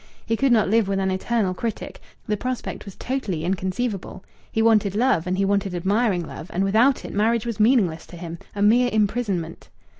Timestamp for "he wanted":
4.51-4.95, 5.37-5.75